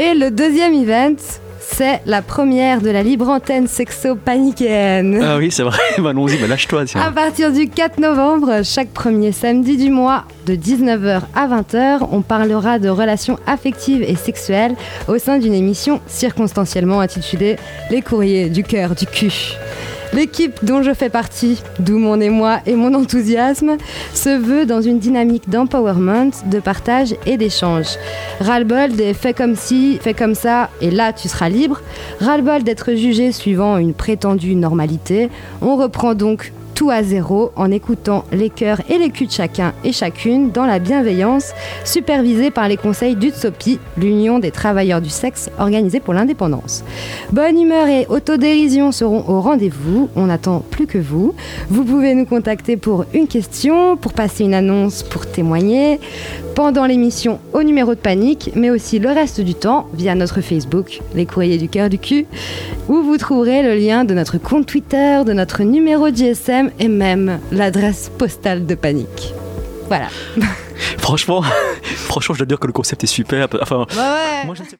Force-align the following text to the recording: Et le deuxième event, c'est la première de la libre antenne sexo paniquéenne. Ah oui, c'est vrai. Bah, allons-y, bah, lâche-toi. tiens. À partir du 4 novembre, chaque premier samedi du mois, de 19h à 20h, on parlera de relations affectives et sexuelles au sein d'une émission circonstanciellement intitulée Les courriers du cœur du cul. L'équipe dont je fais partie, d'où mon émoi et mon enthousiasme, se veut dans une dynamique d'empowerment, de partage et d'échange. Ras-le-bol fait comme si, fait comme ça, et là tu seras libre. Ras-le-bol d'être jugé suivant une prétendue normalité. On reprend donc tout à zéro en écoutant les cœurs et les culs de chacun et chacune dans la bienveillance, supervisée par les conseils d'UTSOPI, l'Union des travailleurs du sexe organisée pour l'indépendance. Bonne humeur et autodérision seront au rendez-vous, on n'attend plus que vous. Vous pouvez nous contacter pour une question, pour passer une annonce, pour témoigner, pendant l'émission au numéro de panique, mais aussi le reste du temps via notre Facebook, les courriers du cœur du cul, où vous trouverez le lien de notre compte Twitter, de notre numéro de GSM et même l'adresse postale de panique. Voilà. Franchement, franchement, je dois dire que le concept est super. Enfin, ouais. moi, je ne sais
Et 0.00 0.14
le 0.14 0.30
deuxième 0.30 0.74
event, 0.74 1.16
c'est 1.58 2.00
la 2.06 2.22
première 2.22 2.80
de 2.80 2.88
la 2.88 3.02
libre 3.02 3.28
antenne 3.28 3.66
sexo 3.66 4.14
paniquéenne. 4.14 5.20
Ah 5.20 5.38
oui, 5.38 5.50
c'est 5.50 5.64
vrai. 5.64 5.76
Bah, 5.98 6.10
allons-y, 6.10 6.36
bah, 6.36 6.46
lâche-toi. 6.46 6.84
tiens. 6.84 7.00
À 7.00 7.10
partir 7.10 7.50
du 7.50 7.68
4 7.68 7.98
novembre, 7.98 8.60
chaque 8.62 8.90
premier 8.90 9.32
samedi 9.32 9.76
du 9.76 9.90
mois, 9.90 10.22
de 10.46 10.54
19h 10.54 11.22
à 11.34 11.48
20h, 11.48 12.06
on 12.12 12.22
parlera 12.22 12.78
de 12.78 12.88
relations 12.88 13.40
affectives 13.48 14.04
et 14.04 14.14
sexuelles 14.14 14.76
au 15.08 15.18
sein 15.18 15.38
d'une 15.38 15.52
émission 15.52 16.00
circonstanciellement 16.06 17.00
intitulée 17.00 17.56
Les 17.90 18.00
courriers 18.00 18.50
du 18.50 18.62
cœur 18.62 18.94
du 18.94 19.04
cul. 19.04 19.56
L'équipe 20.14 20.64
dont 20.64 20.82
je 20.82 20.94
fais 20.94 21.10
partie, 21.10 21.62
d'où 21.78 21.98
mon 21.98 22.20
émoi 22.20 22.60
et 22.66 22.74
mon 22.74 22.94
enthousiasme, 22.94 23.76
se 24.14 24.30
veut 24.30 24.64
dans 24.64 24.80
une 24.80 24.98
dynamique 24.98 25.48
d'empowerment, 25.50 26.30
de 26.46 26.60
partage 26.60 27.14
et 27.26 27.36
d'échange. 27.36 27.88
Ras-le-bol 28.40 28.92
fait 29.14 29.34
comme 29.34 29.54
si, 29.54 29.98
fait 30.00 30.14
comme 30.14 30.34
ça, 30.34 30.70
et 30.80 30.90
là 30.90 31.12
tu 31.12 31.28
seras 31.28 31.48
libre. 31.48 31.82
Ras-le-bol 32.20 32.62
d'être 32.62 32.94
jugé 32.94 33.32
suivant 33.32 33.76
une 33.76 33.94
prétendue 33.94 34.54
normalité. 34.54 35.28
On 35.60 35.76
reprend 35.76 36.14
donc 36.14 36.52
tout 36.78 36.90
à 36.90 37.02
zéro 37.02 37.50
en 37.56 37.72
écoutant 37.72 38.24
les 38.30 38.50
cœurs 38.50 38.80
et 38.88 38.98
les 38.98 39.10
culs 39.10 39.26
de 39.26 39.32
chacun 39.32 39.72
et 39.82 39.90
chacune 39.90 40.52
dans 40.52 40.64
la 40.64 40.78
bienveillance, 40.78 41.50
supervisée 41.84 42.52
par 42.52 42.68
les 42.68 42.76
conseils 42.76 43.16
d'UTSOPI, 43.16 43.80
l'Union 43.96 44.38
des 44.38 44.52
travailleurs 44.52 45.00
du 45.00 45.10
sexe 45.10 45.50
organisée 45.58 45.98
pour 45.98 46.14
l'indépendance. 46.14 46.84
Bonne 47.32 47.60
humeur 47.60 47.88
et 47.88 48.06
autodérision 48.08 48.92
seront 48.92 49.24
au 49.26 49.40
rendez-vous, 49.40 50.08
on 50.14 50.26
n'attend 50.26 50.60
plus 50.70 50.86
que 50.86 50.98
vous. 50.98 51.34
Vous 51.68 51.82
pouvez 51.82 52.14
nous 52.14 52.26
contacter 52.26 52.76
pour 52.76 53.06
une 53.12 53.26
question, 53.26 53.96
pour 53.96 54.12
passer 54.12 54.44
une 54.44 54.54
annonce, 54.54 55.02
pour 55.02 55.26
témoigner, 55.26 55.98
pendant 56.54 56.86
l'émission 56.86 57.40
au 57.52 57.64
numéro 57.64 57.96
de 57.96 58.00
panique, 58.00 58.52
mais 58.54 58.70
aussi 58.70 59.00
le 59.00 59.08
reste 59.08 59.40
du 59.40 59.54
temps 59.54 59.88
via 59.94 60.14
notre 60.14 60.40
Facebook, 60.40 61.00
les 61.16 61.26
courriers 61.26 61.58
du 61.58 61.68
cœur 61.68 61.88
du 61.88 61.98
cul, 61.98 62.26
où 62.88 63.02
vous 63.02 63.16
trouverez 63.16 63.62
le 63.62 63.74
lien 63.74 64.04
de 64.04 64.14
notre 64.14 64.38
compte 64.38 64.66
Twitter, 64.66 65.22
de 65.26 65.32
notre 65.32 65.62
numéro 65.62 66.10
de 66.10 66.16
GSM 66.16 66.67
et 66.78 66.88
même 66.88 67.40
l'adresse 67.52 68.10
postale 68.16 68.66
de 68.66 68.74
panique. 68.74 69.34
Voilà. 69.88 70.08
Franchement, 70.98 71.42
franchement, 71.82 72.34
je 72.34 72.40
dois 72.40 72.46
dire 72.46 72.60
que 72.60 72.66
le 72.66 72.72
concept 72.72 73.04
est 73.04 73.08
super. 73.08 73.48
Enfin, 73.60 73.86
ouais. 73.96 74.44
moi, 74.44 74.54
je 74.54 74.62
ne 74.62 74.68
sais 74.68 74.76